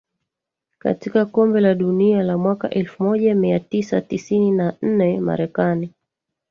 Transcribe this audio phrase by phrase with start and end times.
[0.79, 5.93] Katika Kombe la Dunia la mwaka elfu moja mia tisa tisini na nne Marekani